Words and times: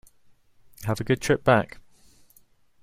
Have 0.85 0.99
a 0.99 1.03
good 1.03 1.21
trip 1.21 1.43
back. 1.43 1.79